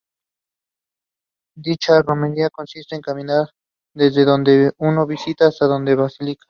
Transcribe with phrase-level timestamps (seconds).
[1.55, 3.49] Dicha romería consiste en caminar
[3.93, 6.39] desde donde uno viva, hasta la Basílica.